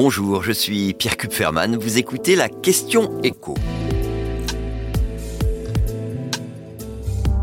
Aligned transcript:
Bonjour, 0.00 0.44
je 0.44 0.52
suis 0.52 0.94
Pierre 0.94 1.16
Kupferman. 1.16 1.76
Vous 1.76 1.98
écoutez 1.98 2.36
la 2.36 2.48
question 2.48 3.20
écho. 3.24 3.54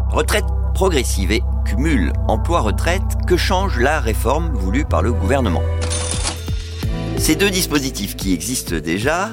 Retraite 0.10 0.46
progressive 0.74 1.34
et 1.34 1.42
cumul 1.66 2.14
emploi-retraite, 2.30 3.02
que 3.28 3.36
change 3.36 3.78
la 3.78 4.00
réforme 4.00 4.54
voulue 4.54 4.86
par 4.86 5.02
le 5.02 5.12
gouvernement? 5.12 5.64
Ces 7.18 7.36
deux 7.36 7.50
dispositifs 7.50 8.16
qui 8.16 8.34
existent 8.34 8.78
déjà 8.78 9.32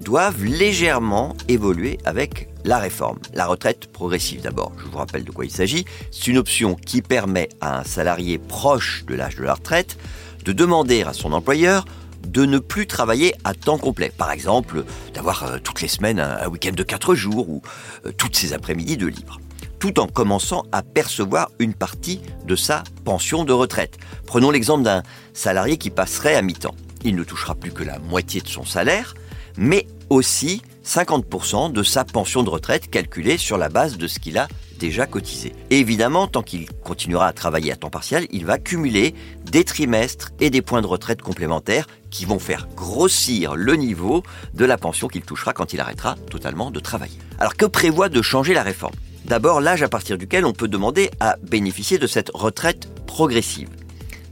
doivent 0.00 0.42
légèrement 0.42 1.36
évoluer 1.46 1.98
avec 2.04 2.48
la 2.64 2.78
réforme. 2.78 3.20
La 3.32 3.46
retraite 3.46 3.86
progressive 3.92 4.42
d'abord, 4.42 4.72
je 4.76 4.86
vous 4.86 4.98
rappelle 4.98 5.22
de 5.22 5.30
quoi 5.30 5.44
il 5.44 5.52
s'agit. 5.52 5.84
C'est 6.10 6.26
une 6.26 6.38
option 6.38 6.74
qui 6.74 7.00
permet 7.00 7.48
à 7.60 7.78
un 7.78 7.84
salarié 7.84 8.38
proche 8.38 9.04
de 9.06 9.14
l'âge 9.14 9.36
de 9.36 9.44
la 9.44 9.54
retraite 9.54 9.96
de 10.44 10.52
demander 10.52 11.02
à 11.02 11.12
son 11.12 11.32
employeur 11.32 11.84
de 12.26 12.44
ne 12.44 12.58
plus 12.58 12.86
travailler 12.86 13.34
à 13.44 13.54
temps 13.54 13.78
complet. 13.78 14.12
Par 14.16 14.30
exemple, 14.30 14.84
d'avoir 15.14 15.44
euh, 15.44 15.58
toutes 15.62 15.80
les 15.80 15.88
semaines 15.88 16.20
un, 16.20 16.46
week-end 16.48 16.72
de 16.72 16.82
4 16.82 17.14
jours 17.14 17.48
ou 17.48 17.62
euh, 18.06 18.12
toutes 18.12 18.36
ses 18.36 18.52
après-midi 18.52 18.96
de 18.96 19.06
libre 19.06 19.40
tout 19.78 19.98
en 19.98 20.06
commençant 20.06 20.64
à 20.72 20.82
percevoir 20.82 21.50
une 21.58 21.72
partie 21.72 22.20
de 22.44 22.54
sa 22.54 22.84
pension 23.04 23.44
de 23.44 23.52
retraite. 23.54 23.96
Prenons 24.26 24.50
l'exemple 24.50 24.84
d'un 24.84 25.02
salarié 25.32 25.78
qui 25.78 25.88
passerait 25.88 26.36
à 26.36 26.42
mi-temps. 26.42 26.74
Il 27.02 27.16
ne 27.16 27.24
touchera 27.24 27.54
plus 27.54 27.72
que 27.72 27.82
la 27.82 27.98
moitié 27.98 28.42
de 28.42 28.48
son 28.48 28.66
salaire, 28.66 29.14
mais 29.56 29.86
aussi 30.10 30.60
50% 30.84 31.72
de 31.72 31.82
sa 31.82 32.04
pension 32.04 32.42
de 32.42 32.50
retraite 32.50 32.90
calculée 32.90 33.38
sur 33.38 33.56
la 33.56 33.70
base 33.70 33.96
de 33.96 34.06
ce 34.06 34.18
qu'il 34.18 34.36
a 34.36 34.48
déjà 34.80 35.06
cotisé. 35.06 35.52
Évidemment, 35.68 36.26
tant 36.26 36.42
qu'il 36.42 36.66
continuera 36.82 37.26
à 37.28 37.32
travailler 37.32 37.70
à 37.70 37.76
temps 37.76 37.90
partiel, 37.90 38.26
il 38.30 38.46
va 38.46 38.58
cumuler 38.58 39.14
des 39.44 39.62
trimestres 39.62 40.32
et 40.40 40.50
des 40.50 40.62
points 40.62 40.80
de 40.80 40.86
retraite 40.86 41.22
complémentaires 41.22 41.86
qui 42.10 42.24
vont 42.24 42.38
faire 42.40 42.66
grossir 42.74 43.54
le 43.54 43.74
niveau 43.74 44.24
de 44.54 44.64
la 44.64 44.78
pension 44.78 45.06
qu'il 45.06 45.22
touchera 45.22 45.52
quand 45.52 45.72
il 45.74 45.80
arrêtera 45.80 46.16
totalement 46.30 46.70
de 46.70 46.80
travailler. 46.80 47.18
Alors 47.38 47.56
que 47.56 47.66
prévoit 47.66 48.08
de 48.08 48.22
changer 48.22 48.54
la 48.54 48.62
réforme? 48.62 48.94
D'abord, 49.26 49.60
l'âge 49.60 49.82
à 49.82 49.88
partir 49.88 50.16
duquel 50.18 50.44
on 50.46 50.54
peut 50.54 50.66
demander 50.66 51.10
à 51.20 51.36
bénéficier 51.36 51.98
de 51.98 52.06
cette 52.06 52.30
retraite 52.32 52.88
progressive. 53.06 53.68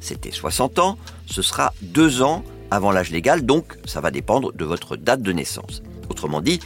C'était 0.01 0.33
60 0.33 0.79
ans, 0.79 0.99
ce 1.27 1.43
sera 1.43 1.75
2 1.83 2.23
ans 2.23 2.43
avant 2.71 2.91
l'âge 2.91 3.11
légal, 3.11 3.45
donc 3.45 3.77
ça 3.85 4.01
va 4.01 4.11
dépendre 4.11 4.53
de 4.53 4.65
votre 4.65 4.97
date 4.97 5.23
de 5.23 5.33
naissance. 5.33 5.83
Autrement 6.09 6.41
dit, 6.41 6.59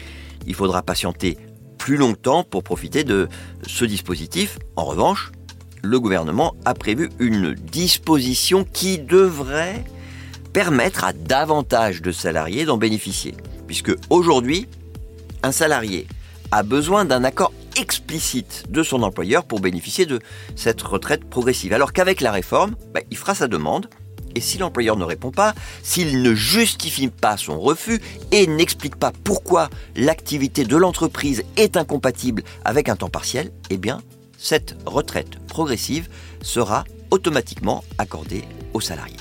il 0.47 0.55
faudra 0.55 0.83
patienter 0.83 1.37
plus 1.83 1.97
longtemps 1.97 2.45
pour 2.45 2.63
profiter 2.63 3.03
de 3.03 3.29
ce 3.67 3.85
dispositif. 3.85 4.57
En 4.77 4.85
revanche, 4.85 5.33
le 5.83 5.99
gouvernement 5.99 6.55
a 6.65 6.75
prévu 6.75 7.11
une 7.19 7.55
disposition 7.55 8.63
qui 8.63 9.01
devrait 9.01 9.83
permettre 10.53 11.03
à 11.03 11.13
davantage 11.13 12.01
de 12.01 12.13
salariés 12.13 12.67
d'en 12.67 12.77
bénéficier. 12.77 13.35
Puisque 13.67 13.93
aujourd'hui, 14.11 14.69
un 15.43 15.51
salarié 15.51 16.07
a 16.53 16.63
besoin 16.63 17.05
d'un 17.05 17.25
accord 17.25 17.53
explicite 17.77 18.67
de 18.69 18.85
son 18.85 19.03
employeur 19.03 19.43
pour 19.43 19.59
bénéficier 19.59 20.07
de 20.07 20.21
cette 20.55 20.83
retraite 20.83 21.25
progressive. 21.25 21.73
Alors 21.73 21.93
qu'avec 21.93 22.21
la 22.21 22.31
réforme, 22.31 22.77
bah, 22.95 23.01
il 23.11 23.17
fera 23.17 23.35
sa 23.35 23.49
demande, 23.49 23.89
et 24.35 24.41
si 24.41 24.59
l'employeur 24.59 24.97
ne 24.97 25.05
répond 25.05 25.31
pas, 25.31 25.55
s'il 25.83 26.23
ne 26.23 26.35
justifie 26.35 27.09
pas 27.09 27.37
son 27.37 27.61
refus 27.61 28.01
et 28.31 28.47
n'explique 28.47 28.97
pas 28.97 29.13
pourquoi 29.25 29.71
l'activité 29.97 30.65
de 30.65 30.77
l'entreprise 30.77 31.45
est 31.57 31.77
incompatible 31.77 32.43
avec 32.65 32.89
un 32.89 32.97
temps 32.97 33.11
partiel, 33.11 33.53
eh 33.71 33.77
bien, 33.77 34.01
cette 34.39 34.77
retraite 34.87 35.39
progressive 35.47 36.09
sera 36.43 36.85
automatiquement 37.11 37.85
accordée 37.99 38.45
aux 38.75 38.81
salariés. 38.81 39.17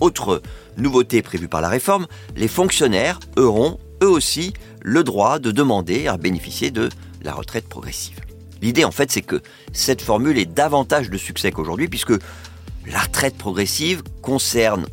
Autre 0.00 0.42
nouveauté 0.76 1.22
prévue 1.22 1.48
par 1.48 1.60
la 1.60 1.68
réforme, 1.68 2.06
les 2.36 2.48
fonctionnaires 2.48 3.18
auront 3.36 3.78
eux 4.02 4.10
aussi 4.10 4.52
le 4.82 5.02
droit 5.04 5.38
de 5.38 5.50
demander 5.50 6.06
à 6.06 6.16
bénéficier 6.16 6.70
de 6.70 6.90
la 7.22 7.32
retraite 7.32 7.68
progressive. 7.68 8.20
L'idée 8.60 8.84
en 8.84 8.90
fait 8.90 9.10
c'est 9.10 9.22
que 9.22 9.42
cette 9.72 10.02
formule 10.02 10.38
est 10.38 10.46
davantage 10.46 11.10
de 11.10 11.18
succès 11.18 11.50
qu'aujourd'hui 11.50 11.88
puisque 11.88 12.14
la 12.86 13.00
retraite 13.00 13.36
progressive 13.36 14.02
concerne, 14.22 14.86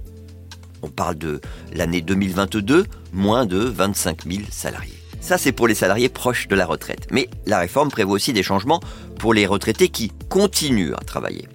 on 0.82 0.90
parle 0.90 1.16
de 1.16 1.42
l'année 1.74 2.02
2022, 2.02 2.86
moins 3.12 3.46
de 3.46 3.58
25 3.58 4.26
000 4.26 4.44
salariés. 4.52 4.98
Ça, 5.22 5.38
c'est 5.38 5.52
pour 5.52 5.68
les 5.68 5.76
salariés 5.76 6.10
proches 6.10 6.48
de 6.48 6.56
la 6.56 6.66
retraite. 6.66 7.08
Mais 7.12 7.30
la 7.46 7.60
réforme 7.60 7.90
prévoit 7.90 8.16
aussi 8.16 8.34
des 8.34 8.44
changements 8.44 8.82
pour 9.20 9.34
les 9.34 9.46
retraités 9.46 9.88
qui 9.88 10.12
continuent 10.28 10.94
à 10.94 11.06
travailler. 11.06 11.48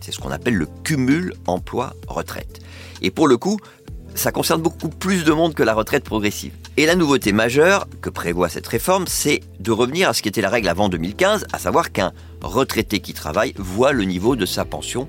C'est 0.00 0.12
ce 0.12 0.18
qu'on 0.18 0.32
appelle 0.32 0.54
le 0.54 0.66
cumul 0.82 1.34
emploi-retraite. 1.46 2.60
Et 3.02 3.10
pour 3.10 3.28
le 3.28 3.36
coup, 3.36 3.58
ça 4.14 4.32
concerne 4.32 4.60
beaucoup 4.60 4.88
plus 4.88 5.24
de 5.24 5.32
monde 5.32 5.54
que 5.54 5.62
la 5.62 5.74
retraite 5.74 6.04
progressive. 6.04 6.52
Et 6.76 6.86
la 6.86 6.96
nouveauté 6.96 7.32
majeure 7.32 7.86
que 8.00 8.10
prévoit 8.10 8.48
cette 8.48 8.66
réforme, 8.66 9.06
c'est 9.06 9.40
de 9.60 9.70
revenir 9.70 10.08
à 10.08 10.14
ce 10.14 10.22
qui 10.22 10.28
était 10.28 10.40
la 10.40 10.50
règle 10.50 10.68
avant 10.68 10.88
2015, 10.88 11.46
à 11.52 11.58
savoir 11.58 11.92
qu'un 11.92 12.12
retraité 12.42 13.00
qui 13.00 13.12
travaille 13.12 13.52
voit 13.56 13.92
le 13.92 14.04
niveau 14.04 14.34
de 14.34 14.46
sa 14.46 14.64
pension 14.64 15.06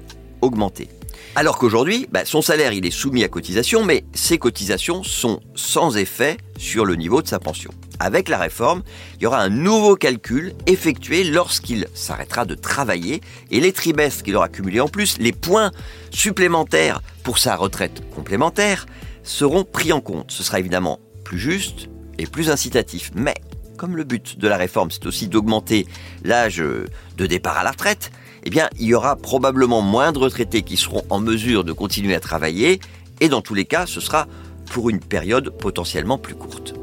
Alors 1.35 1.57
qu'aujourd'hui, 1.57 2.07
bah, 2.11 2.25
son 2.25 2.41
salaire 2.41 2.73
est 2.73 2.91
soumis 2.91 3.23
à 3.23 3.29
cotisation, 3.29 3.85
mais 3.85 4.03
ces 4.13 4.37
cotisations 4.37 5.01
sont 5.03 5.39
sans 5.55 5.95
effet 5.95 6.37
sur 6.57 6.85
le 6.85 6.95
niveau 6.95 7.21
de 7.21 7.27
sa 7.27 7.39
pension. 7.39 7.71
Avec 7.99 8.27
la 8.27 8.37
réforme, 8.37 8.83
il 9.17 9.23
y 9.23 9.25
aura 9.27 9.39
un 9.39 9.49
nouveau 9.49 9.95
calcul 9.95 10.53
effectué 10.65 11.23
lorsqu'il 11.23 11.87
s'arrêtera 11.93 12.45
de 12.45 12.55
travailler 12.55 13.21
et 13.49 13.59
les 13.61 13.71
trimestres 13.71 14.23
qu'il 14.23 14.35
aura 14.35 14.49
cumulés 14.49 14.81
en 14.81 14.87
plus, 14.87 15.19
les 15.19 15.31
points 15.31 15.71
supplémentaires 16.09 17.01
pour 17.23 17.37
sa 17.37 17.55
retraite 17.55 18.01
complémentaire, 18.13 18.87
seront 19.23 19.63
pris 19.63 19.93
en 19.93 20.01
compte. 20.01 20.31
Ce 20.31 20.43
sera 20.43 20.59
évidemment 20.59 20.99
plus 21.23 21.39
juste 21.39 21.89
et 22.17 22.25
plus 22.25 22.49
incitatif. 22.49 23.11
Mais 23.15 23.35
comme 23.77 23.95
le 23.95 24.03
but 24.03 24.37
de 24.37 24.47
la 24.47 24.57
réforme, 24.57 24.91
c'est 24.91 25.05
aussi 25.05 25.27
d'augmenter 25.27 25.87
l'âge 26.23 26.57
de 26.57 27.25
départ 27.25 27.57
à 27.57 27.63
la 27.63 27.71
retraite, 27.71 28.11
eh 28.43 28.49
bien, 28.49 28.69
il 28.79 28.87
y 28.87 28.93
aura 28.93 29.15
probablement 29.15 29.81
moins 29.81 30.11
de 30.11 30.19
retraités 30.19 30.61
qui 30.61 30.77
seront 30.77 31.03
en 31.09 31.19
mesure 31.19 31.63
de 31.63 31.73
continuer 31.73 32.15
à 32.15 32.19
travailler, 32.19 32.79
et 33.19 33.29
dans 33.29 33.41
tous 33.41 33.53
les 33.53 33.65
cas, 33.65 33.85
ce 33.85 33.99
sera 33.99 34.27
pour 34.71 34.89
une 34.89 34.99
période 34.99 35.49
potentiellement 35.57 36.17
plus 36.17 36.35
courte. 36.35 36.73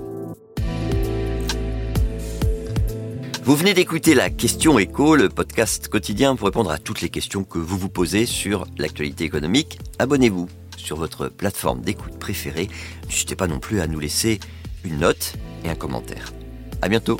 Vous 3.48 3.56
venez 3.56 3.72
d'écouter 3.72 4.14
la 4.14 4.28
question 4.28 4.78
écho, 4.78 5.16
le 5.16 5.30
podcast 5.30 5.88
quotidien 5.88 6.36
pour 6.36 6.48
répondre 6.48 6.70
à 6.70 6.76
toutes 6.76 7.00
les 7.00 7.08
questions 7.08 7.44
que 7.44 7.58
vous 7.58 7.78
vous 7.78 7.88
posez 7.88 8.26
sur 8.26 8.66
l'actualité 8.76 9.24
économique. 9.24 9.78
Abonnez-vous 9.98 10.48
sur 10.76 10.96
votre 10.98 11.28
plateforme 11.28 11.80
d'écoute 11.80 12.18
préférée. 12.18 12.68
N'hésitez 13.06 13.36
pas 13.36 13.46
non 13.46 13.58
plus 13.58 13.80
à 13.80 13.86
nous 13.86 14.00
laisser 14.00 14.38
une 14.84 14.98
note 14.98 15.32
et 15.64 15.70
un 15.70 15.74
commentaire. 15.74 16.34
À 16.82 16.90
bientôt. 16.90 17.16